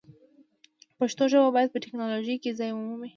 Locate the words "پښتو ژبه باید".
0.97-1.69